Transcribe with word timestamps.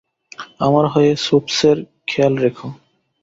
আমার 0.59 0.85
হয়ে 0.93 1.11
সুপসের 1.25 1.77
খেয়াল 2.07 2.33
রেখো। 2.37 2.67